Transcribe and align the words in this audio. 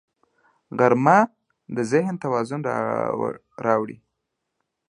غرمه 0.77 1.19
د 1.75 1.77
ذهن 1.91 2.15
توازن 2.23 2.61
راوړي 3.65 3.97